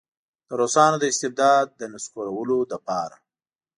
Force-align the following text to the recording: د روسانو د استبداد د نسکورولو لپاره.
د 0.47 0.49
روسانو 0.61 0.95
د 0.99 1.03
استبداد 1.11 1.65
د 1.79 1.81
نسکورولو 1.93 2.57
لپاره. 2.71 3.15